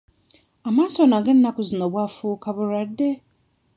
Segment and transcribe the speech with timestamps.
[0.67, 3.09] Amaaso nago ennaku zino bwafuuka bulwadde?